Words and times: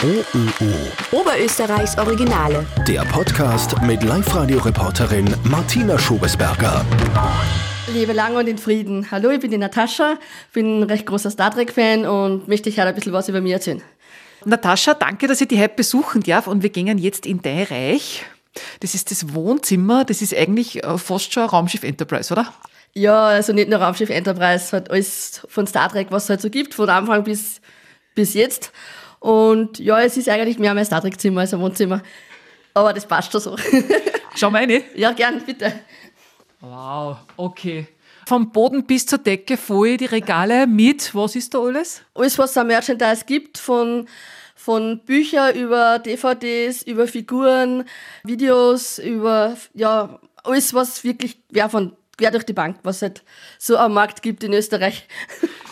OÖO. 0.00 0.72
Oberösterreichs 1.10 1.98
Originale. 1.98 2.64
Der 2.86 3.00
Podcast 3.06 3.82
mit 3.82 4.04
Live-Radio-Reporterin 4.04 5.34
Martina 5.42 5.98
Schobesberger. 5.98 6.86
Lebe 7.92 8.12
lange 8.12 8.38
und 8.38 8.46
in 8.46 8.58
Frieden. 8.58 9.10
Hallo, 9.10 9.30
ich 9.30 9.40
bin 9.40 9.50
die 9.50 9.58
Natascha, 9.58 10.16
bin 10.52 10.78
ein 10.78 10.82
recht 10.84 11.04
großer 11.04 11.32
Star 11.32 11.50
Trek-Fan 11.50 12.06
und 12.06 12.46
möchte 12.46 12.70
euch 12.70 12.78
heute 12.78 12.90
ein 12.90 12.94
bisschen 12.94 13.12
was 13.12 13.28
über 13.28 13.40
mich 13.40 13.52
erzählen. 13.52 13.82
Natascha, 14.44 14.94
danke, 14.94 15.26
dass 15.26 15.40
ich 15.40 15.48
dich 15.48 15.58
heute 15.58 15.74
besuchen 15.74 16.22
darf 16.22 16.46
und 16.46 16.62
wir 16.62 16.70
gehen 16.70 16.96
jetzt 16.98 17.26
in 17.26 17.42
dein 17.42 17.64
Reich. 17.64 18.24
Das 18.78 18.94
ist 18.94 19.10
das 19.10 19.34
Wohnzimmer, 19.34 20.04
das 20.04 20.22
ist 20.22 20.32
eigentlich 20.32 20.84
äh, 20.84 20.96
fast 20.96 21.32
schon 21.32 21.42
ein 21.42 21.48
Raumschiff 21.48 21.82
Enterprise, 21.82 22.32
oder? 22.32 22.52
Ja, 22.94 23.26
also 23.26 23.52
nicht 23.52 23.68
nur 23.68 23.80
Raumschiff 23.80 24.10
Enterprise, 24.10 24.70
halt 24.70 24.92
alles 24.92 25.42
von 25.48 25.66
Star 25.66 25.88
Trek, 25.88 26.06
was 26.10 26.24
es 26.24 26.30
halt 26.30 26.40
so 26.40 26.50
gibt, 26.50 26.74
von 26.74 26.88
Anfang 26.88 27.24
bis, 27.24 27.60
bis 28.14 28.34
jetzt. 28.34 28.70
Und 29.20 29.78
ja, 29.78 30.00
es 30.00 30.16
ist 30.16 30.28
eigentlich 30.28 30.58
mehr 30.58 30.74
mein 30.74 30.84
Star 30.84 31.00
Trek-Zimmer 31.00 31.40
als 31.40 31.54
ein 31.54 31.60
Wohnzimmer. 31.60 32.02
Aber 32.74 32.92
das 32.92 33.06
passt 33.06 33.32
schon 33.32 33.40
so. 33.40 33.56
Schau 34.36 34.50
mal 34.50 34.64
rein. 34.64 34.84
ja, 34.94 35.12
gern, 35.12 35.42
bitte. 35.44 35.72
Wow, 36.60 37.18
okay. 37.36 37.88
Vom 38.26 38.52
Boden 38.52 38.84
bis 38.84 39.06
zur 39.06 39.18
Decke 39.18 39.56
voll 39.56 39.96
die 39.96 40.04
Regale 40.04 40.66
mit, 40.66 41.14
was 41.14 41.34
ist 41.34 41.54
da 41.54 41.60
alles? 41.60 42.02
Alles, 42.14 42.38
was 42.38 42.50
es 42.50 42.56
an 42.58 42.66
Merchandise 42.66 43.24
gibt, 43.24 43.58
von, 43.58 44.06
von 44.54 45.00
Büchern 45.04 45.56
über 45.56 45.98
DVDs, 45.98 46.82
über 46.82 47.06
Figuren, 47.06 47.84
Videos, 48.24 48.98
über, 48.98 49.56
ja, 49.72 50.20
alles, 50.44 50.74
was 50.74 51.04
wirklich, 51.04 51.40
ja, 51.52 51.68
von 51.68 51.96
quer 52.18 52.30
durch 52.30 52.44
die 52.44 52.52
Bank, 52.52 52.76
was 52.82 52.96
es 52.96 53.02
halt 53.02 53.22
so 53.58 53.78
am 53.78 53.94
Markt 53.94 54.20
gibt 54.22 54.44
in 54.44 54.52
Österreich. 54.52 55.06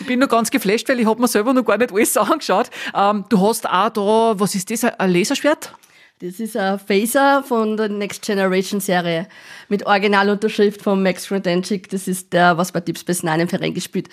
Ich 0.01 0.07
bin 0.07 0.21
noch 0.21 0.29
ganz 0.29 0.51
geflasht, 0.51 0.89
weil 0.89 1.01
ich 1.01 1.07
habe 1.07 1.21
mir 1.21 1.29
selber 1.29 1.53
noch 1.53 1.65
gar 1.65 1.77
nicht 1.77 1.93
alles 1.93 2.17
angeschaut. 2.17 2.71
Ähm, 2.95 3.25
du 3.29 3.41
hast 3.41 3.69
auch 3.69 3.91
da, 3.91 4.41
was 4.41 4.55
ist 4.55 4.71
das, 4.71 4.85
ein 4.85 5.11
Laserschwert? 5.11 5.73
Das 6.21 6.41
ist 6.41 6.57
ein 6.57 6.79
Phaser 6.79 7.43
von 7.43 7.77
der 7.77 7.91
Next 7.91 8.23
Generation 8.23 8.81
Serie 8.81 9.29
mit 9.69 9.85
Originalunterschrift 9.85 10.81
von 10.81 11.03
Max 11.03 11.31
Rodenchik. 11.31 11.91
Das 11.91 12.09
ist 12.09 12.33
der, 12.33 12.57
was 12.57 12.73
bei 12.73 12.81
Deep 12.81 12.97
Space 12.97 13.23
Nine 13.23 13.43
im 13.43 13.49
Verein 13.49 13.75
gespielt. 13.75 14.09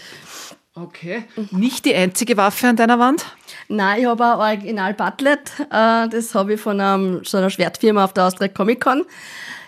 Okay. 0.76 1.24
Nicht 1.52 1.86
die 1.86 1.94
einzige 1.94 2.36
Waffe 2.36 2.68
an 2.68 2.76
deiner 2.76 2.98
Wand? 2.98 3.26
Nein, 3.70 4.02
ich 4.02 4.06
habe 4.08 4.26
ein 4.26 4.58
Original 4.58 4.94
Butlet. 4.96 5.52
Äh, 5.70 6.10
das 6.10 6.34
habe 6.34 6.56
ich 6.56 6.60
von 6.60 6.82
einem, 6.82 7.24
so 7.24 7.38
einer 7.38 7.52
Schwertfirma 7.52 8.04
auf 8.04 8.14
der 8.14 8.26
Austria 8.26 8.48
Comic 8.48 8.82
Con 8.82 9.06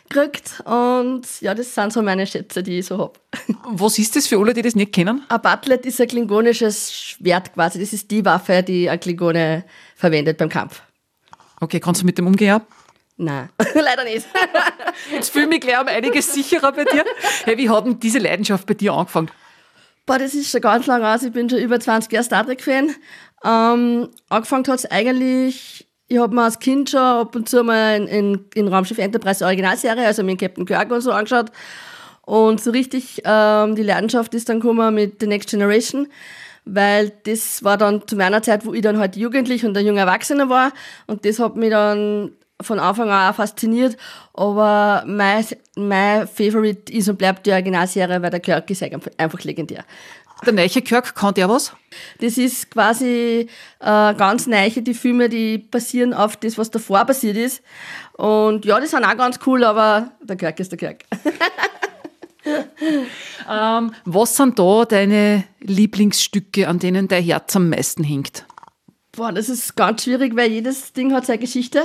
gekriegt. 0.09 0.61
Und 0.66 1.23
ja, 1.42 1.53
das 1.53 1.73
sind 1.73 1.94
so 1.94 2.02
meine 2.02 2.25
Schätze, 2.28 2.64
die 2.64 2.80
ich 2.80 2.86
so 2.86 2.98
habe. 2.98 3.14
Was 3.64 3.98
ist 4.00 4.16
das 4.16 4.28
für 4.28 4.38
alle, 4.38 4.53
die 4.53 4.61
das 4.61 4.75
nicht 4.75 4.94
kennen? 4.94 5.23
Ein 5.30 5.42
Butlet 5.42 5.86
ist 5.86 6.00
ein 6.02 6.08
klingonisches 6.08 6.94
Schwert 6.94 7.53
quasi. 7.53 7.80
Das 7.80 7.94
ist 7.94 8.09
die 8.11 8.23
Waffe, 8.26 8.64
die 8.64 8.89
ein 8.89 9.00
Klingone 9.00 9.66
verwendet 9.95 10.38
beim 10.38 10.50
Kampf. 10.50 10.81
Okay, 11.59 11.80
kannst 11.80 12.02
du 12.02 12.06
mit 12.06 12.17
dem 12.17 12.28
umgehen? 12.28 12.61
Nein, 13.17 13.50
leider 13.73 14.03
nicht. 14.03 14.28
Jetzt 15.11 15.30
fühle 15.30 15.45
ich 15.45 15.50
mich 15.50 15.61
gleich 15.61 15.80
um 15.80 15.88
einiges 15.88 16.33
sicherer 16.33 16.72
bei 16.73 16.83
dir. 16.83 17.06
Hey, 17.45 17.58
wie 17.58 17.70
hat 17.70 17.86
denn 17.86 18.00
diese 18.00 18.20
Leidenschaft 18.20 18.67
bei 18.67 18.73
dir 18.73 18.94
angefangen? 18.94 19.31
Boah, 20.06 20.20
das 20.20 20.33
ist 20.33 20.52
schon 20.52 20.61
ganz 20.61 20.86
lang 20.86 21.03
aus. 21.03 21.23
Ich 21.23 21.31
bin 21.31 21.50
schon 21.50 21.59
über 21.59 21.80
20 21.80 22.11
Jahre 22.11 22.26
Star 22.26 22.45
Trek-Fan. 22.45 22.94
Ähm, 23.44 24.09
angefangen 24.30 24.67
hat 24.67 24.80
es 24.80 24.86
eigentlich, 24.86 25.88
ich 26.08 26.17
habe 26.20 26.36
mir 26.36 26.44
als 26.44 26.59
Kind 26.59 26.89
schon 26.89 27.00
ab 27.00 27.36
und 27.36 27.50
zu 27.50 27.64
mal 27.64 27.98
in, 27.98 28.08
in, 28.08 28.45
in 28.53 28.67
Raumschiff 28.67 28.98
Enterprise 28.98 29.44
Originalserie, 29.44 30.06
also 30.06 30.23
mit 30.23 30.39
Captain 30.39 30.66
Kirk 30.66 30.92
und 30.92 31.02
so 31.02 31.11
angeschaut. 31.11 31.52
Und 32.22 32.61
so 32.61 32.72
richtig 32.72 33.22
ähm, 33.23 33.75
die 33.75 33.84
Leidenschaft 33.84 34.33
ist 34.33 34.50
dann 34.50 34.59
gekommen 34.59 34.94
mit 34.94 35.20
The 35.20 35.28
Next 35.28 35.50
Generation, 35.50 36.08
weil 36.66 37.11
das 37.23 37.64
war 37.64 37.78
dann 37.78 38.08
zu 38.08 38.16
meiner 38.16 38.42
Zeit, 38.42 38.66
wo 38.66 38.73
ich 38.73 38.81
dann 38.81 39.00
halt 39.00 39.16
jugendlich 39.16 39.66
und 39.66 39.78
ein 39.78 39.86
junger 39.86 40.02
Erwachsener 40.02 40.50
war. 40.50 40.72
Und 41.08 41.26
das 41.26 41.39
hat 41.39 41.56
mich 41.56 41.70
dann 41.70 42.31
von 42.61 42.80
Anfang 42.80 43.09
an 43.09 43.31
auch 43.31 43.36
fasziniert. 43.36 43.98
Aber 44.33 45.03
mein, 45.06 45.45
mein 45.76 46.28
Favorite 46.28 46.92
ist 46.92 47.09
und 47.09 47.17
bleibt 47.17 47.45
die 47.45 47.52
Originalserie, 47.52 48.21
weil 48.21 48.32
der 48.32 48.39
Kirk 48.39 48.70
ist 48.70 48.83
einfach 49.17 49.44
legendär. 49.44 49.86
Der 50.45 50.53
neue 50.53 50.69
Kirk, 50.69 51.15
kann 51.15 51.33
der 51.33 51.49
was? 51.49 51.73
Das 52.19 52.37
ist 52.37 52.69
quasi 52.69 53.47
äh, 53.79 54.13
ganz 54.15 54.47
neiche, 54.47 54.81
die 54.81 54.93
Filme, 54.93 55.29
die 55.29 55.57
basieren 55.57 56.13
auf 56.13 56.35
das, 56.37 56.57
was 56.57 56.69
davor 56.69 57.05
passiert 57.05 57.37
ist. 57.37 57.61
Und 58.13 58.65
ja, 58.65 58.79
die 58.79 58.87
sind 58.87 59.05
auch 59.05 59.17
ganz 59.17 59.39
cool, 59.45 59.63
aber 59.63 60.11
der 60.21 60.35
Kirk 60.35 60.59
ist 60.59 60.71
der 60.71 60.77
Kirk. 60.77 61.05
ähm, 63.49 63.93
was 64.03 64.35
sind 64.35 64.59
da 64.59 64.85
deine 64.85 65.45
Lieblingsstücke, 65.61 66.67
an 66.67 66.79
denen 66.79 67.07
dein 67.07 67.23
Herz 67.23 67.55
am 67.55 67.69
meisten 67.69 68.03
hängt? 68.03 68.45
Boah, 69.13 69.31
das 69.31 69.47
ist 69.47 69.75
ganz 69.75 70.03
schwierig, 70.03 70.35
weil 70.35 70.52
jedes 70.52 70.91
Ding 70.91 71.13
hat 71.13 71.25
seine 71.25 71.39
Geschichte. 71.39 71.83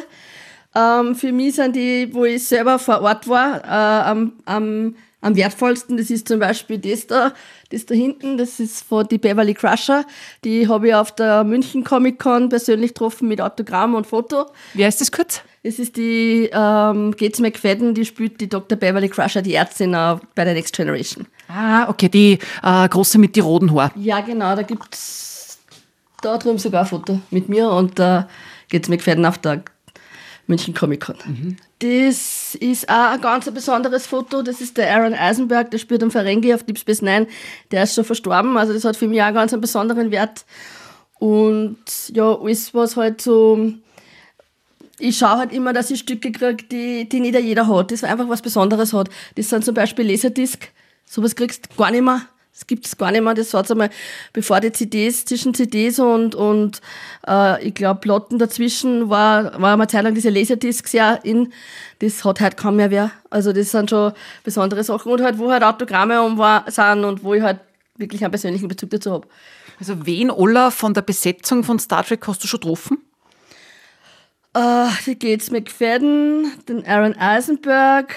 Ähm, 0.74 1.14
für 1.14 1.32
mich 1.32 1.56
sind 1.56 1.74
die, 1.74 2.08
wo 2.12 2.24
ich 2.24 2.46
selber 2.46 2.78
vor 2.78 3.00
Ort 3.02 3.26
war, 3.28 3.64
äh, 3.64 4.08
am, 4.08 4.32
am, 4.44 4.94
am 5.20 5.36
wertvollsten. 5.36 5.96
Das 5.96 6.10
ist 6.10 6.28
zum 6.28 6.38
Beispiel 6.38 6.78
das 6.78 7.06
da, 7.06 7.32
das 7.70 7.86
da 7.86 7.94
hinten, 7.94 8.38
das 8.38 8.60
ist 8.60 8.84
von 8.84 9.06
die 9.08 9.18
Beverly 9.18 9.54
Crusher. 9.54 10.04
Die 10.44 10.68
habe 10.68 10.88
ich 10.88 10.94
auf 10.94 11.12
der 11.14 11.42
München 11.44 11.82
Comic 11.82 12.20
Con 12.20 12.48
persönlich 12.48 12.94
getroffen 12.94 13.28
mit 13.28 13.40
Autogramm 13.40 13.94
und 13.94 14.06
Foto. 14.06 14.46
Wie 14.74 14.84
heißt 14.84 15.00
das 15.00 15.10
kurz? 15.10 15.42
Das 15.62 15.78
ist 15.78 15.96
die 15.96 16.48
ähm, 16.52 17.14
Gates 17.16 17.40
McFadden, 17.40 17.94
die 17.94 18.06
spielt 18.06 18.40
die 18.40 18.48
Dr. 18.48 18.78
Beverly 18.78 19.08
Crusher, 19.08 19.42
die 19.42 19.54
Ärztin 19.54 19.92
äh, 19.92 20.16
bei 20.34 20.44
der 20.44 20.54
Next 20.54 20.74
Generation. 20.74 21.26
Ah, 21.48 21.88
okay, 21.88 22.08
die 22.08 22.38
äh, 22.62 22.88
große 22.88 23.18
mit 23.18 23.36
die 23.36 23.40
roten 23.40 23.74
Haaren. 23.74 23.90
Ja, 23.96 24.20
genau, 24.20 24.54
da 24.54 24.62
gibt 24.62 24.94
es 24.94 25.58
da 26.22 26.38
drüben 26.38 26.58
sogar 26.58 26.82
ein 26.82 26.86
Foto 26.86 27.20
mit 27.30 27.48
mir 27.48 27.68
und 27.70 27.98
äh, 27.98 28.22
Gates 28.70 28.88
McFadden 28.88 29.26
auf 29.26 29.38
der 29.38 29.62
München 30.50 30.74
Comic 30.74 31.00
Con. 31.00 31.16
Mhm. 31.26 31.56
Das 31.78 32.54
ist 32.56 32.88
auch 32.90 33.12
ein 33.12 33.20
ganz 33.22 33.50
besonderes 33.50 34.06
Foto. 34.06 34.42
Das 34.42 34.60
ist 34.60 34.76
der 34.76 34.94
Aaron 34.94 35.14
Eisenberg, 35.14 35.70
der 35.70 35.78
spielt 35.78 36.02
am 36.02 36.10
Ferengi 36.10 36.52
auf 36.52 36.64
Deep 36.64 36.78
Space 36.78 37.00
Nine. 37.00 37.26
Der 37.70 37.84
ist 37.84 37.94
schon 37.94 38.04
verstorben, 38.04 38.58
also 38.58 38.74
das 38.74 38.84
hat 38.84 38.96
für 38.96 39.08
mich 39.08 39.22
auch 39.22 39.32
ganz 39.32 39.54
einen 39.54 39.62
besonderen 39.62 40.10
Wert. 40.10 40.44
Und 41.18 41.78
ja, 42.12 42.36
alles, 42.36 42.74
was 42.74 42.96
halt 42.96 43.22
so. 43.22 43.72
Ich 44.98 45.16
schaue 45.16 45.38
halt 45.38 45.52
immer, 45.52 45.72
dass 45.72 45.90
ich 45.90 46.00
Stücke 46.00 46.30
kriege, 46.30 46.64
die, 46.64 47.08
die 47.08 47.20
nicht 47.20 47.38
jeder 47.38 47.66
hat, 47.66 47.90
das 47.90 48.04
einfach 48.04 48.28
was 48.28 48.42
Besonderes 48.42 48.92
hat. 48.92 49.08
Das 49.36 49.48
sind 49.48 49.64
zum 49.64 49.74
Beispiel 49.74 50.10
Laserdisc. 50.10 50.68
Sowas 51.06 51.34
kriegst 51.34 51.70
du 51.70 51.76
gar 51.76 51.90
nicht 51.90 52.02
mehr. 52.02 52.22
Das 52.60 52.66
gibt 52.66 52.84
es 52.86 52.98
gar 52.98 53.10
nicht 53.10 53.22
mehr. 53.22 53.32
Das 53.32 53.54
hat 53.54 53.70
einmal, 53.70 53.88
bevor 54.34 54.60
die 54.60 54.70
CDs, 54.70 55.24
zwischen 55.24 55.54
CDs 55.54 55.98
und, 55.98 56.34
und 56.34 56.82
äh, 57.26 57.66
ich 57.66 57.72
glaube, 57.72 58.00
Platten 58.00 58.38
dazwischen 58.38 59.08
war, 59.08 59.58
war 59.58 59.72
eine 59.72 59.86
Zeit 59.86 60.04
lang 60.04 60.14
diese 60.14 60.28
Laserdiscs 60.28 60.92
ja 60.92 61.14
in. 61.14 61.54
Das 62.00 62.22
hat 62.22 62.38
halt 62.40 62.58
kaum 62.58 62.76
mehr 62.76 62.90
wer. 62.90 63.12
Also 63.30 63.54
das 63.54 63.70
sind 63.70 63.88
schon 63.88 64.12
besondere 64.44 64.84
Sachen. 64.84 65.10
Und 65.10 65.22
halt, 65.22 65.38
wo 65.38 65.50
halt 65.50 65.62
Autogramme 65.62 66.20
um 66.22 66.36
war, 66.36 66.70
sind 66.70 67.04
und 67.06 67.24
wo 67.24 67.32
ich 67.32 67.42
halt 67.42 67.60
wirklich 67.96 68.22
einen 68.22 68.30
persönlichen 68.32 68.68
Bezug 68.68 68.90
dazu 68.90 69.12
habe. 69.12 69.28
Also 69.78 70.04
wen 70.04 70.30
Ola 70.30 70.70
von 70.70 70.92
der 70.92 71.02
Besetzung 71.02 71.64
von 71.64 71.78
Star 71.78 72.04
Trek 72.04 72.28
hast 72.28 72.44
du 72.44 72.46
schon 72.46 72.60
getroffen? 72.60 72.98
Uh, 74.54 74.90
die 75.06 75.18
Gates 75.18 75.50
McFadden, 75.50 76.52
den 76.68 76.84
Aaron 76.84 77.16
Eisenberg, 77.16 78.14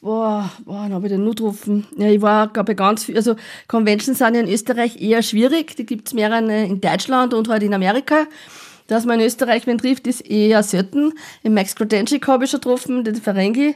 Boah, 0.00 0.50
boah, 0.64 0.82
dann 0.82 0.92
habe 0.92 1.06
ich 1.06 1.12
den 1.12 1.24
nur 1.24 1.34
getroffen. 1.34 1.86
Ja, 1.96 2.08
ich 2.08 2.20
war, 2.20 2.48
glaube 2.48 2.72
ich, 2.72 2.78
ganz 2.78 3.04
viel. 3.04 3.16
Also, 3.16 3.34
Conventions 3.66 4.18
sind 4.18 4.34
ja 4.34 4.40
in 4.40 4.48
Österreich 4.48 5.00
eher 5.00 5.22
schwierig. 5.22 5.76
Die 5.76 5.86
gibt 5.86 6.08
es 6.08 6.14
mehrere 6.14 6.64
in 6.64 6.80
Deutschland 6.80 7.34
und 7.34 7.48
halt 7.48 7.62
in 7.62 7.74
Amerika. 7.74 8.26
Dass 8.86 9.04
man 9.04 9.18
in 9.18 9.26
Österreich 9.26 9.66
wen 9.66 9.78
trifft, 9.78 10.06
ist 10.06 10.20
eher 10.20 10.62
selten. 10.62 11.12
Im 11.42 11.54
Max 11.54 11.74
Grodenchik 11.74 12.28
habe 12.28 12.44
ich 12.44 12.50
schon 12.50 12.60
getroffen, 12.60 13.04
den 13.04 13.16
Ferengi. 13.16 13.74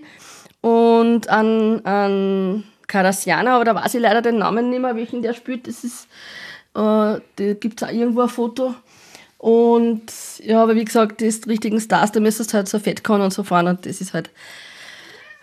Und 0.61 1.29
an, 1.29 1.81
an 1.85 2.65
Karasiana, 2.87 3.57
aber 3.57 3.65
da 3.65 3.75
weiß 3.75 3.95
ich 3.95 4.01
leider 4.01 4.21
den 4.21 4.39
Namen 4.39 4.69
nicht 4.69 4.81
mehr, 4.81 4.95
welchen 4.95 5.23
der 5.23 5.33
spielt. 5.33 5.67
Das 5.67 5.85
ist, 5.85 6.05
äh, 6.75 6.77
da 6.77 7.21
gibt 7.37 7.81
es 7.81 7.89
auch 7.89 7.93
irgendwo 7.93 8.21
ein 8.21 8.29
Foto. 8.29 8.75
Und 9.39 10.03
ja, 10.45 10.63
aber 10.63 10.75
wie 10.75 10.85
gesagt, 10.85 11.23
die 11.23 11.33
richtigen 11.49 11.81
Stars, 11.81 12.13
da 12.13 12.21
müsstest 12.21 12.53
du 12.53 12.59
halt 12.59 12.69
so 12.69 12.79
fett 12.79 13.03
kommen 13.03 13.23
und 13.23 13.33
so 13.33 13.43
fahren 13.43 13.69
und 13.69 13.87
das 13.87 14.03
ist 14.03 14.13
halt 14.13 14.29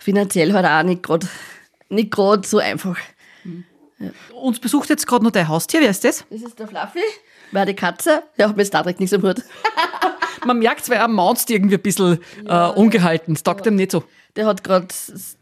finanziell 0.08 0.54
halt 0.54 0.64
auch 0.64 0.82
nicht 0.84 1.02
gerade 1.02 1.28
nicht 1.90 2.10
grad 2.10 2.46
so 2.46 2.58
einfach. 2.58 2.96
Ja. 3.98 4.10
Uns 4.34 4.58
besucht 4.58 4.88
jetzt 4.88 5.06
gerade 5.06 5.22
noch 5.22 5.32
dein 5.32 5.48
Haustier, 5.48 5.80
wer 5.80 5.90
ist 5.90 6.02
das? 6.02 6.24
Das 6.30 6.40
ist 6.40 6.58
der 6.58 6.66
Fluffy, 6.66 7.02
war 7.52 7.66
die 7.66 7.74
Katze. 7.74 8.22
Der 8.38 8.48
hat 8.48 8.56
mit 8.56 8.66
Star 8.66 8.84
Trek 8.84 9.00
nichts 9.00 9.12
am 9.12 9.22
Hut. 9.22 9.42
Man 10.46 10.60
merkt 10.60 10.86
zwar, 10.86 10.96
er 10.96 11.08
maunzt 11.08 11.50
irgendwie 11.50 11.74
ein 11.74 11.82
bisschen 11.82 12.20
ja, 12.46 12.70
äh, 12.70 12.72
ungehalten. 12.72 13.34
Das 13.34 13.42
taugt 13.42 13.66
ihm 13.66 13.74
nicht 13.74 13.90
so. 13.90 14.02
Der 14.36 14.46
hat 14.46 14.64
gerade, 14.64 14.86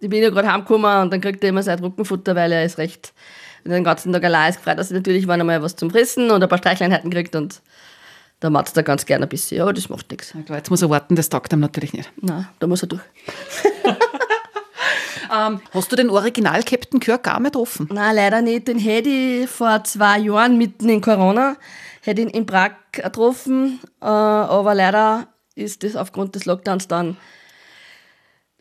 ich 0.01 0.09
bin 0.09 0.23
ja 0.23 0.31
gerade 0.31 0.51
heimgekommen 0.51 1.03
und 1.03 1.13
dann 1.13 1.21
kriegt 1.21 1.45
er 1.45 1.51
immer 1.51 1.63
sein 1.63 1.79
Rückenfutter, 1.79 2.35
weil 2.35 2.51
er 2.51 2.65
ist 2.65 2.79
recht 2.79 3.13
den 3.65 3.85
ganzen 3.85 4.13
Tag 4.13 4.25
allein 4.25 4.51
ist 4.51 4.57
gefreut, 4.57 4.79
dass 4.79 4.91
er 4.91 4.97
natürlich 4.97 5.27
wann 5.27 5.41
einmal 5.41 5.63
was 5.63 5.77
zum 5.77 5.91
Fressen 5.91 6.31
und 6.31 6.43
ein 6.43 6.49
paar 6.49 6.59
Streichleinheiten 6.59 7.11
kriegt 7.11 7.37
und 7.37 7.61
da 8.41 8.51
macht 8.51 8.77
er 8.77 8.83
ganz 8.83 9.07
gerne 9.07 9.27
ein 9.27 9.29
bisschen, 9.29 9.61
aber 9.61 9.73
das 9.73 9.89
macht 9.89 10.11
nichts. 10.11 10.35
Ja, 10.49 10.57
jetzt 10.57 10.71
muss 10.71 10.83
er 10.83 10.91
warten, 10.91 11.17
das 11.17 11.29
taugt 11.29 11.53
ihm 11.53 11.61
natürlich 11.61 11.93
nicht. 11.93 12.11
Nein, 12.21 12.47
da 12.59 12.67
muss 12.67 12.83
er 12.83 12.89
durch. 12.89 13.03
Ähm, 15.33 15.61
hast 15.73 15.93
du 15.93 15.97
den 15.97 16.11
Original 16.11 16.63
Captain 16.63 17.01
Kirk 17.01 17.29
auch 17.29 17.39
mal 17.39 17.51
getroffen? 17.51 17.89
Nein, 17.93 18.17
leider 18.17 18.43
nicht. 18.43 18.69
Den 18.69 18.79
hätte 18.79 19.09
ich 19.09 19.49
vor 19.49 19.85
zwei 19.85 20.19
Jahren 20.19 20.59
mitten 20.59 20.89
in 20.89 21.01
Corona 21.01 21.57
hätte 22.07 22.23
ihn 22.23 22.29
in 22.29 22.47
Prag 22.47 22.73
getroffen, 22.93 23.81
äh, 24.01 24.07
aber 24.07 24.75
leider 24.75 25.29
ist 25.55 25.83
das 25.83 25.97
aufgrund 25.97 26.35
des 26.35 26.45
Lockdowns 26.45 26.89
dann 26.89 27.17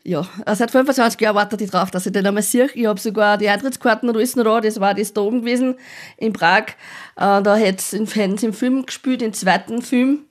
ja, 0.07 0.23
seit 0.53 0.69
25 0.69 1.19
Jahren 1.19 1.35
warte 1.35 1.57
ich 1.63 1.71
drauf, 1.71 1.89
dass 1.89 2.05
ich 2.05 2.11
den 2.11 2.27
einmal 2.27 2.43
sehe. 2.43 2.69
Ich 2.75 2.85
habe 2.85 2.99
sogar 2.99 3.39
die 3.39 3.49
Eintrittskarten 3.49 4.07
und 4.07 4.15
alles 4.15 4.35
noch 4.35 4.43
da. 4.43 4.61
Das 4.61 4.79
war 4.79 4.93
das 4.93 5.13
da 5.13 5.21
oben 5.21 5.39
gewesen 5.39 5.79
in 6.17 6.31
Prag. 6.31 6.67
Äh, 7.15 7.41
da 7.41 7.55
hätte 7.55 7.79
es 7.79 7.91
im 7.91 8.05
Film 8.53 8.85
gespielt, 8.85 9.23
im 9.23 9.33
zweiten 9.33 9.81
Film. 9.81 10.25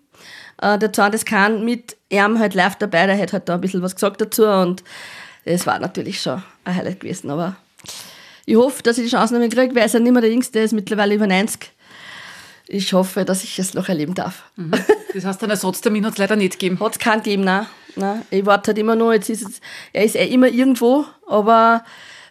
Äh, 0.62 0.78
der 0.78 0.92
Zahn 0.92 1.10
des 1.10 1.24
Kahn 1.24 1.64
mit 1.64 1.96
ihm 2.08 2.38
halt 2.38 2.54
live 2.54 2.76
dabei. 2.76 3.06
Der 3.06 3.18
hat 3.18 3.32
halt 3.32 3.48
da 3.48 3.54
ein 3.54 3.60
bisschen 3.60 3.82
was 3.82 3.96
gesagt 3.96 4.20
dazu 4.20 4.46
und 4.46 4.84
das 5.44 5.66
war 5.66 5.78
natürlich 5.78 6.20
schon 6.20 6.42
ein 6.64 6.76
Highlight 6.76 7.00
gewesen. 7.00 7.30
Aber 7.30 7.56
ich 8.46 8.56
hoffe, 8.56 8.82
dass 8.82 8.98
ich 8.98 9.04
die 9.04 9.10
Chance 9.10 9.34
noch 9.34 9.40
mal 9.40 9.48
kriege, 9.48 9.74
weil 9.74 9.82
er 9.82 9.88
ja 9.88 10.00
nicht 10.00 10.12
mehr 10.12 10.22
der 10.22 10.30
Jüngste, 10.30 10.60
ist 10.60 10.72
mittlerweile 10.72 11.14
über 11.14 11.26
90 11.26 11.70
ich 12.66 12.92
hoffe, 12.92 13.24
dass 13.24 13.44
ich 13.44 13.58
es 13.58 13.74
noch 13.74 13.88
erleben 13.88 14.14
darf. 14.14 14.44
Mhm. 14.56 14.72
Das 15.14 15.24
heißt, 15.24 15.42
einen 15.42 15.50
Ersatztermin 15.50 16.04
hat 16.06 16.14
es 16.14 16.18
leider 16.18 16.36
nicht 16.36 16.58
gegeben? 16.58 16.80
Hat 16.80 16.92
es 16.92 16.98
keinen 16.98 17.22
gegeben, 17.22 17.44
nein. 17.44 17.66
nein. 17.94 18.22
Ich 18.30 18.44
warte 18.46 18.68
halt 18.68 18.78
immer 18.78 18.96
noch, 18.96 19.12
jetzt 19.12 19.28
ist 19.28 19.48
es, 19.48 19.60
er 19.92 20.04
ist 20.04 20.16
eh 20.16 20.26
immer 20.26 20.48
irgendwo, 20.48 21.04
aber 21.28 21.84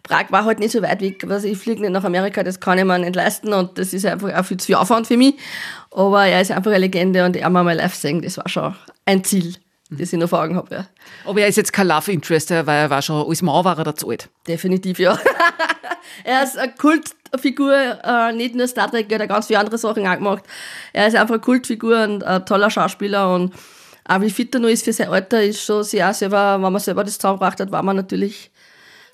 Prag 0.03 0.25
war 0.31 0.43
halt 0.43 0.59
nicht 0.59 0.71
so 0.71 0.81
weit 0.81 1.01
weg. 1.01 1.23
Also 1.29 1.47
ich 1.47 1.57
fliege 1.57 1.81
nicht 1.81 1.91
nach 1.91 2.03
Amerika, 2.03 2.43
das 2.43 2.59
kann 2.59 2.77
ich 2.77 2.83
mir 2.83 2.99
nicht 2.99 3.15
leisten 3.15 3.53
und 3.53 3.77
das 3.77 3.93
ist 3.93 4.05
einfach 4.05 4.33
auch 4.33 4.45
viel 4.45 4.57
zu 4.57 4.65
viel 4.65 4.75
Aufwand 4.75 5.07
für 5.07 5.17
mich. 5.17 5.35
Aber 5.91 6.25
er 6.25 6.41
ist 6.41 6.51
einfach 6.51 6.71
eine 6.71 6.79
Legende 6.79 7.23
und 7.25 7.35
er 7.35 7.49
mal 7.49 7.71
live 7.73 7.95
sehen, 7.95 8.21
das 8.21 8.37
war 8.37 8.49
schon 8.49 8.75
ein 9.05 9.23
Ziel, 9.23 9.55
das 9.97 10.13
ich 10.13 10.19
noch 10.19 10.29
vor 10.29 10.41
Augen 10.41 10.55
habe. 10.55 10.75
Ja. 10.75 10.87
Aber 11.25 11.41
er 11.41 11.47
ist 11.47 11.57
jetzt 11.57 11.73
kein 11.73 11.87
Love 11.87 12.11
Interest, 12.11 12.49
weil 12.51 12.67
er 12.67 12.89
war 12.89 13.01
schon, 13.01 13.27
als 13.27 13.41
Mann 13.41 13.63
war 13.63 13.77
er 13.77 13.83
da 13.83 13.95
zu 13.95 14.09
alt. 14.09 14.29
Definitiv, 14.47 14.99
ja. 14.99 15.17
er 16.23 16.43
ist 16.43 16.57
eine 16.57 16.73
Kultfigur, 16.73 17.99
äh, 18.03 18.33
nicht 18.33 18.55
nur 18.55 18.67
Star 18.67 18.89
Trek, 18.89 19.11
er 19.11 19.19
hat 19.19 19.29
ganz 19.29 19.47
viele 19.47 19.59
andere 19.59 19.77
Sachen 19.77 20.07
auch 20.07 20.15
gemacht. 20.15 20.43
Er 20.93 21.07
ist 21.07 21.15
einfach 21.15 21.35
eine 21.35 21.41
Kultfigur 21.41 22.03
und 22.03 22.23
ein 22.23 22.45
toller 22.45 22.69
Schauspieler 22.69 23.33
und 23.33 23.53
auch 24.05 24.21
wie 24.21 24.29
fit 24.29 24.53
er 24.53 24.59
noch 24.59 24.69
ist 24.69 24.83
für 24.83 24.93
sein 24.93 25.09
Alter, 25.09 25.43
ist 25.43 25.63
schon 25.63 25.83
sehr 25.83 26.13
selber, 26.13 26.61
wenn 26.61 26.73
man 26.73 26.81
selber 26.81 27.03
das 27.03 27.15
zusammengebracht 27.17 27.59
hat, 27.59 27.71
war 27.71 27.83
man 27.83 27.95
natürlich 27.95 28.51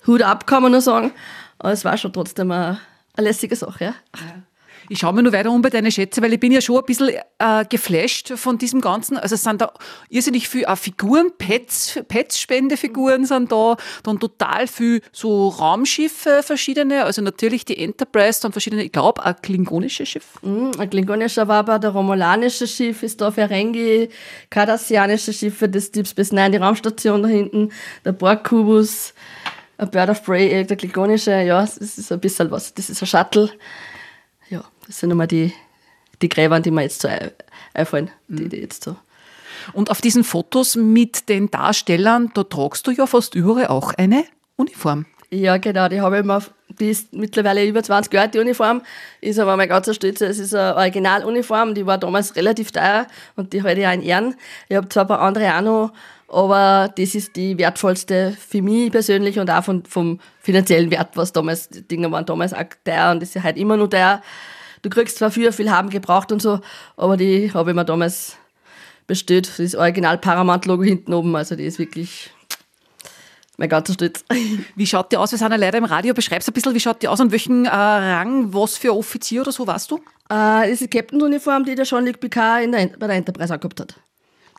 Hut 0.06 0.22
ab, 0.22 0.46
kann 0.46 0.62
man 0.62 0.72
nur 0.72 0.80
sagen. 0.80 1.12
Aber 1.58 1.72
es 1.72 1.84
war 1.84 1.96
schon 1.96 2.12
trotzdem 2.12 2.50
eine, 2.50 2.80
eine 3.16 3.28
lässige 3.28 3.54
Sache, 3.54 3.84
ja. 3.84 3.94
ja. 4.16 4.42
Ich 4.88 4.98
schaue 4.98 5.12
mir 5.12 5.22
nur 5.22 5.32
weiter 5.32 5.50
um 5.50 5.62
bei 5.62 5.70
deinen 5.70 5.92
Schätze, 5.92 6.22
weil 6.22 6.32
ich 6.32 6.40
bin 6.40 6.52
ja 6.52 6.60
schon 6.60 6.78
ein 6.78 6.84
bisschen 6.84 7.10
äh, 7.38 7.64
geflasht 7.68 8.32
von 8.36 8.58
diesem 8.58 8.80
Ganzen. 8.80 9.16
Also 9.16 9.34
es 9.34 9.42
sind 9.42 9.60
da 9.60 9.72
irrsinnig 10.08 10.48
viele 10.48 10.68
auch 10.68 10.76
Figuren, 10.76 11.32
Pets, 11.36 12.00
Pets-Spendefiguren 12.08 13.24
sind 13.24 13.52
da, 13.52 13.76
dann 14.02 14.18
total 14.18 14.66
viel 14.66 15.02
so 15.12 15.48
Raumschiffe 15.48 16.42
verschiedene, 16.42 17.04
also 17.04 17.22
natürlich 17.22 17.64
die 17.64 17.78
Enterprise, 17.78 18.40
dann 18.40 18.52
verschiedene, 18.52 18.84
ich 18.84 18.92
glaube, 18.92 19.24
ein 19.24 19.36
klingonisches 19.42 20.08
Schiff. 20.08 20.26
Mm, 20.42 20.70
ein 20.78 20.90
klingonischer 20.90 21.46
war 21.48 21.60
aber 21.60 21.78
der 21.78 21.90
romulanische 21.90 22.66
Schiff 22.66 23.02
ist 23.02 23.20
da 23.20 23.30
Ferengi, 23.30 24.08
kardassianische 24.48 25.32
Schiffe 25.32 25.68
des 25.68 25.90
Deep 25.92 26.06
Space 26.06 26.32
Nine, 26.32 26.52
die 26.52 26.56
Raumstation 26.56 27.22
da 27.22 27.28
hinten, 27.28 27.70
der 28.04 28.12
Borg-Kubus, 28.12 29.14
ein 29.78 29.90
Bird 29.90 30.10
of 30.10 30.24
Prey, 30.24 30.64
der 30.64 30.76
klingonische, 30.76 31.32
ja, 31.42 31.60
das 31.60 31.76
ist 31.76 32.10
ein 32.10 32.20
bisschen 32.20 32.50
was, 32.50 32.74
das 32.74 32.90
ist 32.90 33.02
ein 33.02 33.06
Shuttle. 33.06 33.50
Das 34.90 34.98
sind 34.98 35.12
immer 35.12 35.28
die, 35.28 35.52
die 36.20 36.28
Gräber, 36.28 36.58
die 36.58 36.72
mir 36.72 36.82
jetzt 36.82 37.02
so 37.02 37.08
einfallen, 37.74 38.10
die, 38.26 38.48
die 38.48 38.56
jetzt 38.56 38.82
so. 38.82 38.96
Und 39.72 39.88
auf 39.88 40.00
diesen 40.00 40.24
Fotos 40.24 40.74
mit 40.74 41.28
den 41.28 41.48
Darstellern, 41.48 42.32
da 42.34 42.42
tragst 42.42 42.88
du 42.88 42.90
ja 42.90 43.06
fast 43.06 43.36
überall 43.36 43.68
auch 43.68 43.94
eine 43.94 44.24
Uniform. 44.56 45.06
Ja, 45.30 45.58
genau, 45.58 45.86
die 45.86 46.00
habe 46.00 46.16
ich 46.16 46.24
immer, 46.24 46.42
die 46.80 46.90
ist 46.90 47.12
mittlerweile 47.12 47.64
über 47.64 47.84
20 47.84 48.12
Jahre, 48.12 48.30
die 48.30 48.40
Uniform, 48.40 48.82
ist 49.20 49.38
aber 49.38 49.56
mein 49.56 49.68
ganzer 49.68 49.94
Stütze, 49.94 50.26
es 50.26 50.40
ist 50.40 50.56
eine 50.56 50.74
Originaluniform, 50.74 51.72
die 51.76 51.86
war 51.86 51.98
damals 51.98 52.34
relativ 52.34 52.72
teuer 52.72 53.06
und 53.36 53.52
die 53.52 53.62
halte 53.62 53.80
ich 53.80 53.86
auch 53.86 53.92
in 53.92 54.02
Ehren. 54.02 54.34
Ich 54.68 54.76
habe 54.76 54.88
zwar 54.88 55.04
ein 55.04 55.06
paar 55.06 55.20
andere 55.20 55.56
auch 55.56 55.60
noch, 55.60 55.92
aber 56.26 56.92
das 56.96 57.14
ist 57.14 57.36
die 57.36 57.56
wertvollste 57.58 58.36
für 58.36 58.60
mich 58.60 58.90
persönlich 58.90 59.38
und 59.38 59.48
auch 59.50 59.62
von, 59.62 59.84
vom 59.84 60.18
finanziellen 60.40 60.90
Wert, 60.90 61.10
was 61.14 61.30
damals, 61.30 61.68
die 61.68 61.86
Dinge 61.86 62.10
waren 62.10 62.26
damals 62.26 62.52
auch 62.52 62.64
teuer 62.84 63.12
und 63.12 63.22
das 63.22 63.36
ist 63.36 63.44
halt 63.44 63.56
immer 63.56 63.76
noch 63.76 63.86
teuer 63.86 64.20
du 64.82 64.90
kriegst 64.90 65.18
zwar 65.18 65.30
früher 65.30 65.52
viel 65.52 65.70
haben 65.70 65.90
gebraucht 65.90 66.32
und 66.32 66.40
so, 66.42 66.60
aber 66.96 67.16
die 67.16 67.52
habe 67.52 67.70
ich 67.70 67.76
mir 67.76 67.84
damals 67.84 68.36
bestellt. 69.06 69.58
Das 69.58 69.74
Original 69.74 70.18
Paramount-Logo 70.18 70.82
hinten 70.82 71.12
oben, 71.12 71.34
also 71.36 71.56
die 71.56 71.64
ist 71.64 71.78
wirklich 71.78 72.30
mein 73.56 73.68
ganzer 73.68 73.92
Stütz. 73.92 74.24
Wie 74.76 74.86
schaut 74.86 75.12
die 75.12 75.16
aus? 75.16 75.32
Wir 75.32 75.38
sind 75.38 75.50
ja 75.50 75.56
leider 75.56 75.78
im 75.78 75.84
Radio. 75.84 76.14
Beschreib's 76.14 76.48
ein 76.48 76.54
bisschen, 76.54 76.74
wie 76.74 76.80
schaut 76.80 77.02
die 77.02 77.08
aus 77.08 77.20
und 77.20 77.30
welchen 77.30 77.66
äh, 77.66 77.68
Rang, 77.68 78.54
was 78.54 78.78
für 78.78 78.96
Offizier 78.96 79.42
oder 79.42 79.52
so 79.52 79.66
warst 79.66 79.90
du? 79.90 79.96
Äh, 79.96 80.00
das 80.28 80.70
ist 80.70 80.80
die 80.80 80.88
Captain-Uniform, 80.88 81.64
die 81.64 81.74
der 81.74 81.84
Jean-Luc 81.84 82.20
Picard 82.20 82.72
der, 82.72 82.86
bei 82.98 83.06
der 83.06 83.16
Enterprise 83.16 83.52
angehabt 83.52 83.80
hat. 83.80 83.94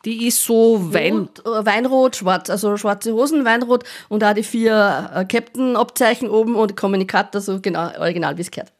Die 0.04 0.26
ist 0.26 0.44
so 0.44 0.92
Wein 0.92 1.16
Rot, 1.16 1.40
äh, 1.46 1.66
Weinrot, 1.66 2.16
schwarz, 2.16 2.50
also 2.50 2.76
schwarze 2.76 3.12
Hosen, 3.12 3.44
Weinrot 3.44 3.84
und 4.08 4.22
auch 4.22 4.34
die 4.34 4.42
vier 4.42 5.10
äh, 5.14 5.24
Captain-Abzeichen 5.24 6.28
oben 6.28 6.54
und 6.54 6.76
Kommunikator, 6.76 7.40
so 7.40 7.60
genau, 7.60 7.90
original 7.98 8.36
wie 8.36 8.42
es 8.42 8.50
gehört. 8.50 8.72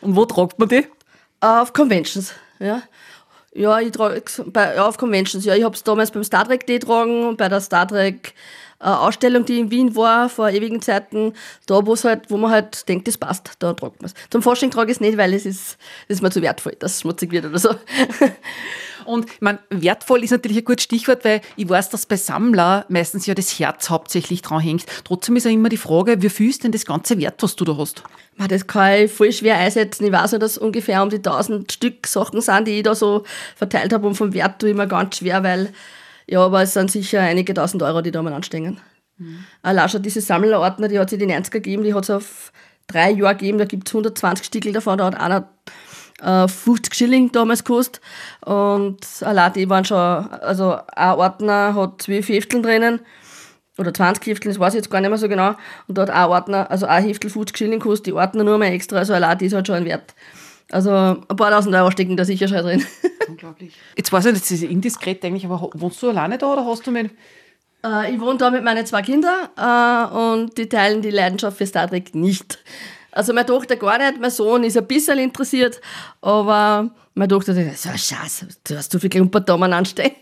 Und 0.00 0.16
wo 0.16 0.24
tragt 0.24 0.58
man 0.58 0.68
die? 0.68 0.86
Auf 1.40 1.72
Conventions, 1.72 2.32
ja. 2.58 2.82
Ja, 3.54 3.80
ich 3.80 3.92
trage 3.92 4.22
ja, 4.54 4.86
auf 4.86 4.98
Conventions. 4.98 5.44
Ja, 5.44 5.54
ich 5.54 5.64
habe 5.64 5.74
es 5.74 5.82
damals 5.82 6.10
beim 6.10 6.22
Star 6.22 6.44
Trek 6.46 6.66
Day 6.66 6.78
getragen, 6.78 7.36
bei 7.36 7.48
der 7.48 7.60
Star 7.60 7.88
Trek 7.88 8.34
äh, 8.80 8.84
Ausstellung, 8.84 9.44
die 9.44 9.58
in 9.58 9.70
Wien 9.70 9.96
war, 9.96 10.28
vor 10.28 10.50
ewigen 10.50 10.80
Zeiten, 10.80 11.32
da 11.66 11.84
wo 11.86 11.96
halt, 11.96 12.30
wo 12.30 12.36
man 12.36 12.50
halt 12.50 12.88
denkt, 12.88 13.08
das 13.08 13.18
passt, 13.18 13.50
da 13.58 13.72
tragt 13.72 14.00
man 14.00 14.10
es. 14.10 14.14
Zum 14.30 14.42
Fasching 14.42 14.70
trage 14.70 14.90
ich 14.90 14.98
es 14.98 15.00
nicht, 15.00 15.18
weil 15.18 15.34
es 15.34 15.46
ist, 15.46 15.78
ist 16.06 16.22
mir 16.22 16.30
zu 16.30 16.42
wertvoll, 16.42 16.76
dass 16.78 16.94
es 16.94 17.00
schmutzig 17.00 17.32
wird 17.32 17.46
oder 17.46 17.58
so. 17.58 17.70
Und 19.08 19.24
ich 19.24 19.40
meine, 19.40 19.58
wertvoll 19.70 20.22
ist 20.22 20.30
natürlich 20.30 20.58
ein 20.58 20.64
gutes 20.64 20.84
Stichwort, 20.84 21.24
weil 21.24 21.40
ich 21.56 21.68
weiß, 21.68 21.88
dass 21.90 22.06
bei 22.06 22.16
Sammler 22.16 22.84
meistens 22.88 23.26
ja 23.26 23.34
das 23.34 23.58
Herz 23.58 23.88
hauptsächlich 23.88 24.42
dran 24.42 24.60
hängt. 24.60 24.84
Trotzdem 25.04 25.36
ist 25.36 25.44
ja 25.44 25.50
immer 25.50 25.70
die 25.70 25.78
Frage, 25.78 26.20
wie 26.20 26.28
viel 26.28 26.50
ist 26.50 26.64
denn 26.64 26.72
das 26.72 26.84
ganze 26.84 27.18
Wert, 27.18 27.42
was 27.42 27.56
du 27.56 27.64
da 27.64 27.76
hast? 27.76 28.02
Das 28.48 28.66
kann 28.66 28.92
ich 28.92 29.10
voll 29.10 29.32
schwer 29.32 29.56
einsetzen. 29.56 30.06
Ich 30.06 30.12
weiß 30.12 30.32
nur, 30.32 30.38
dass 30.38 30.58
ungefähr 30.58 31.02
um 31.02 31.10
die 31.10 31.16
1000 31.16 31.72
Stück 31.72 32.06
Sachen 32.06 32.40
sind, 32.40 32.68
die 32.68 32.78
ich 32.78 32.82
da 32.82 32.94
so 32.94 33.24
verteilt 33.56 33.92
habe. 33.92 34.06
Und 34.06 34.14
vom 34.14 34.34
Wert 34.34 34.60
tue 34.60 34.70
ich 34.70 34.76
mir 34.76 34.86
ganz 34.86 35.16
schwer, 35.16 35.42
weil, 35.42 35.72
ja, 36.26 36.44
aber 36.44 36.62
es 36.62 36.74
sind 36.74 36.90
sicher 36.90 37.20
einige 37.20 37.54
tausend 37.54 37.82
Euro, 37.82 38.02
die 38.02 38.10
da 38.10 38.22
mal 38.22 38.34
anstehen. 38.34 38.78
Mhm. 39.16 39.44
Allein 39.62 39.88
schon 39.88 40.02
diese 40.02 40.20
Sammlerordner, 40.20 40.88
die 40.88 40.98
hat 40.98 41.08
es 41.08 41.14
in 41.14 41.26
den 41.26 41.30
90er 41.30 41.50
gegeben, 41.50 41.82
die 41.82 41.94
hat 41.94 42.04
es 42.04 42.10
auf 42.10 42.52
drei 42.86 43.10
Jahre 43.10 43.36
gegeben, 43.36 43.58
da 43.58 43.64
gibt 43.64 43.88
es 43.88 43.94
120 43.94 44.46
Stickel 44.46 44.72
davon, 44.72 44.98
da 44.98 45.06
hat 45.06 45.18
einer 45.18 45.48
äh, 46.22 46.48
50 46.48 46.94
Schilling 46.94 47.32
damals 47.32 47.64
gekostet. 47.64 48.00
Und 48.44 49.00
allein 49.22 49.52
die 49.52 49.68
waren 49.68 49.84
schon, 49.84 49.98
also 49.98 50.78
ein 50.94 51.14
Ordner 51.14 51.74
hat 51.74 52.02
zwölf 52.02 52.28
Hefteln 52.28 52.62
drinnen. 52.62 53.00
Oder 53.78 53.94
20 53.94 54.26
Hefteln, 54.26 54.52
das 54.52 54.58
weiß 54.58 54.74
ich 54.74 54.78
jetzt 54.78 54.90
gar 54.90 55.00
nicht 55.00 55.10
mehr 55.10 55.18
so 55.18 55.28
genau. 55.28 55.54
Und 55.86 55.96
da 55.96 56.02
hat 56.02 56.10
ein 56.10 56.28
Ordner, 56.28 56.70
also 56.70 56.86
ein 56.86 57.04
Heftel 57.04 57.30
50 57.30 57.56
Schilling 57.56 57.78
gekostet, 57.78 58.06
die 58.06 58.12
Ordner 58.12 58.42
nur 58.42 58.58
mehr 58.58 58.72
extra, 58.72 58.98
also 58.98 59.14
allein 59.14 59.38
ist 59.38 59.52
halt 59.52 59.66
schon 59.68 59.76
ein 59.76 59.84
Wert. 59.84 60.14
Also 60.70 60.90
ein 60.90 61.36
paar 61.36 61.50
tausend 61.50 61.74
Euro 61.74 61.90
stecken 61.90 62.16
da 62.16 62.24
sicher 62.24 62.48
schon 62.48 62.58
drin. 62.58 62.84
Unglaublich. 63.28 63.74
Jetzt 63.96 64.12
weiß 64.12 64.26
ich 64.26 64.32
nicht, 64.32 64.44
das 64.44 64.50
ist 64.50 64.62
indiskret 64.64 65.24
eigentlich, 65.24 65.46
aber 65.46 65.70
wohnst 65.74 66.02
du 66.02 66.10
alleine 66.10 66.38
da 66.38 66.52
oder 66.52 66.66
hast 66.66 66.86
du 66.86 66.90
mit. 66.90 67.10
Äh, 67.84 68.14
ich 68.14 68.20
wohne 68.20 68.38
da 68.38 68.50
mit 68.50 68.64
meinen 68.64 68.84
zwei 68.84 69.02
Kindern 69.02 69.48
äh, 69.56 70.14
und 70.14 70.58
die 70.58 70.68
teilen 70.68 71.00
die 71.00 71.10
Leidenschaft 71.10 71.56
für 71.56 71.66
Star 71.66 71.88
Trek 71.88 72.14
nicht. 72.14 72.58
Also 73.18 73.32
meine 73.32 73.46
Tochter 73.46 73.74
gar 73.74 73.98
nicht, 73.98 74.20
mein 74.20 74.30
Sohn 74.30 74.62
ist 74.62 74.76
ein 74.76 74.86
bisschen 74.86 75.18
interessiert, 75.18 75.80
aber 76.20 76.88
meine 77.14 77.26
Tochter 77.26 77.52
sagt, 77.52 77.76
so 77.76 77.88
scheiße, 77.88 78.46
du 78.62 78.76
hast 78.76 78.92
zu 78.92 79.00
viel 79.00 79.10
Klumperdamen 79.10 79.72
anstehen. 79.72 80.12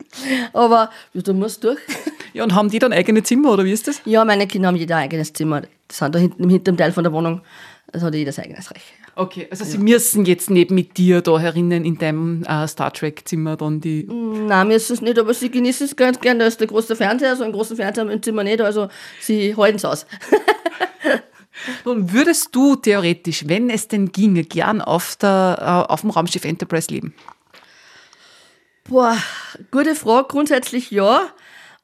aber 0.54 0.88
ja, 1.12 1.20
du 1.20 1.34
musst 1.34 1.62
durch. 1.62 1.78
Ja, 2.34 2.44
und 2.44 2.54
haben 2.54 2.70
die 2.70 2.78
dann 2.78 2.92
eigene 2.92 3.22
Zimmer 3.22 3.52
oder 3.52 3.64
wie 3.64 3.72
ist 3.72 3.88
das? 3.88 4.02
Ja, 4.04 4.24
meine 4.24 4.46
Kinder 4.46 4.68
haben 4.68 4.76
jeder 4.76 4.96
ein 4.96 5.04
eigenes 5.04 5.32
Zimmer. 5.32 5.62
Die 5.62 5.68
sind 5.90 6.14
da 6.14 6.18
hinten 6.18 6.42
im 6.42 6.50
hinteren 6.50 6.76
Teil 6.76 6.92
von 6.92 7.02
der 7.02 7.12
Wohnung. 7.12 7.40
Also 7.90 8.06
hat 8.06 8.14
jeder 8.14 8.32
sein 8.32 8.44
eigenes 8.44 8.70
Recht. 8.70 8.84
Okay, 9.16 9.48
also 9.50 9.64
ja. 9.64 9.70
sie 9.70 9.78
müssen 9.78 10.24
jetzt 10.26 10.50
nicht 10.50 10.70
mit 10.70 10.98
dir 10.98 11.22
da 11.22 11.38
herinnen 11.38 11.84
in 11.84 11.98
deinem 11.98 12.44
äh, 12.44 12.68
Star 12.68 12.92
Trek 12.92 13.26
Zimmer 13.26 13.56
dann 13.56 13.80
die. 13.80 14.04
Nein, 14.04 14.68
müssen 14.68 14.92
es 14.92 15.00
nicht, 15.00 15.18
aber 15.18 15.34
sie 15.34 15.50
genießen 15.50 15.86
es 15.86 15.96
ganz 15.96 16.20
gern. 16.20 16.38
Da 16.38 16.46
ist 16.46 16.60
der 16.60 16.66
große 16.66 16.96
Fernseher, 16.96 17.34
so 17.34 17.44
einen 17.44 17.52
großen 17.54 17.76
Fernseher 17.76 18.08
im 18.08 18.22
Zimmer 18.22 18.44
nicht, 18.44 18.60
also 18.60 18.88
sie 19.20 19.56
halten 19.56 19.76
es 19.76 19.84
aus. 19.84 20.06
Nun 21.84 22.12
würdest 22.12 22.54
du 22.54 22.76
theoretisch, 22.76 23.44
wenn 23.46 23.70
es 23.70 23.88
denn 23.88 24.12
ginge, 24.12 24.44
gern 24.44 24.80
auf, 24.80 25.16
der, 25.16 25.86
äh, 25.88 25.92
auf 25.92 26.02
dem 26.02 26.10
Raumschiff 26.10 26.44
Enterprise 26.44 26.88
leben? 26.88 27.14
Boah, 28.84 29.16
gute 29.70 29.94
Frage. 29.94 30.28
Grundsätzlich 30.28 30.90
ja, 30.90 31.28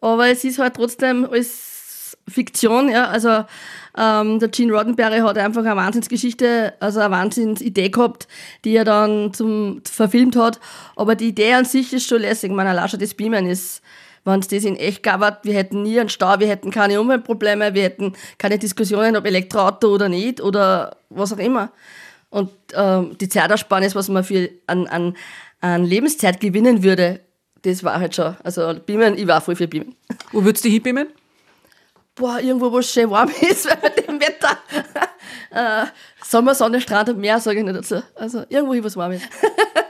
aber 0.00 0.28
es 0.28 0.44
ist 0.44 0.58
halt 0.58 0.74
trotzdem 0.74 1.24
alles 1.30 2.16
Fiktion. 2.28 2.88
Ja. 2.88 3.08
Also 3.08 3.44
ähm, 3.96 4.38
der 4.38 4.48
Gene 4.48 4.72
Roddenberry 4.72 5.18
hat 5.18 5.38
einfach 5.38 5.64
eine 5.64 5.76
Wahnsinnsgeschichte, 5.76 6.74
also 6.80 7.00
eine 7.00 7.10
Wahnsinnsidee 7.10 7.90
gehabt, 7.90 8.26
die 8.64 8.74
er 8.76 8.84
dann 8.84 9.32
zum 9.34 9.82
verfilmt 9.84 10.36
hat. 10.36 10.60
Aber 10.96 11.14
die 11.14 11.28
Idee 11.28 11.54
an 11.54 11.64
sich 11.64 11.92
ist 11.92 12.08
schon 12.08 12.22
lässig. 12.22 12.50
Ich 12.50 12.58
allein 12.58 12.88
schon 12.88 13.00
das 13.00 13.14
Beamen 13.14 13.46
ist 13.46 13.82
wenn 14.24 14.40
es 14.40 14.48
das 14.48 14.64
in 14.64 14.76
echt 14.76 15.02
gab, 15.02 15.44
wir 15.44 15.54
hätten 15.54 15.82
nie 15.82 16.00
einen 16.00 16.08
Stau, 16.08 16.38
wir 16.40 16.48
hätten 16.48 16.70
keine 16.70 17.00
Umweltprobleme, 17.00 17.74
wir 17.74 17.82
hätten 17.82 18.14
keine 18.38 18.58
Diskussionen, 18.58 19.16
ob 19.16 19.26
Elektroauto 19.26 19.88
oder 19.88 20.08
nicht 20.08 20.40
oder 20.40 20.96
was 21.10 21.32
auch 21.32 21.38
immer. 21.38 21.70
Und 22.30 22.50
ähm, 22.74 23.16
die 23.20 23.28
Zeitersparnis, 23.28 23.94
was 23.94 24.08
man 24.08 24.24
für 24.24 24.50
an, 24.66 24.86
an, 24.86 25.16
an 25.60 25.84
Lebenszeit 25.84 26.40
gewinnen 26.40 26.82
würde, 26.82 27.20
das 27.62 27.84
war 27.84 28.00
halt 28.00 28.14
schon. 28.14 28.36
Also 28.42 28.74
Beamen, 28.84 29.16
ich 29.16 29.26
war 29.26 29.40
voll 29.40 29.56
für 29.56 29.68
Beamen. 29.68 29.94
Wo 30.32 30.44
würdest 30.44 30.64
du 30.64 30.68
hinbeamen? 30.68 31.08
Boah, 32.14 32.38
irgendwo, 32.40 32.70
wo 32.70 32.78
es 32.78 32.90
schön 32.92 33.10
warm 33.10 33.30
ist, 33.40 33.66
weil 33.66 33.76
bei 33.76 33.88
dem 33.88 34.20
Wetter. 34.20 34.58
äh, 35.50 35.86
Sommer, 36.24 36.54
Sonne, 36.54 36.80
Strand 36.80 37.08
und 37.10 37.18
Meer, 37.18 37.40
sage 37.40 37.58
ich 37.58 37.64
nicht 37.64 37.76
dazu. 37.76 38.02
Also 38.14 38.44
irgendwo, 38.48 38.82
wo 38.82 38.86
es 38.86 38.96
warm 38.96 39.12
ist. 39.12 39.28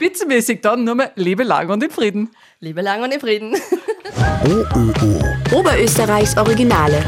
Spitzenmäßig 0.00 0.62
dann 0.62 0.84
nur 0.84 0.94
mal 0.94 1.12
lebe 1.14 1.42
lang 1.42 1.68
und 1.68 1.84
in 1.84 1.90
Frieden. 1.90 2.30
Lebe 2.60 2.80
lang 2.80 3.02
und 3.02 3.12
in 3.12 3.20
Frieden. 3.20 3.54
OÖO. 4.46 5.58
Oberösterreichs 5.58 6.38
Originale. 6.38 7.04